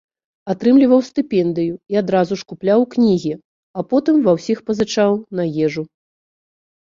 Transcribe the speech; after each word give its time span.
Атрымліваў 0.51 1.01
стыпендыю 1.09 1.73
і 1.93 1.99
адразу 2.01 2.33
ж 2.39 2.47
купляў 2.53 2.79
кнігі, 2.95 3.33
а 3.79 3.85
потым 3.91 4.15
ва 4.29 4.35
ўсіх 4.37 4.57
пазычаў 4.69 5.11
на 5.41 5.45
ежу. 5.67 5.83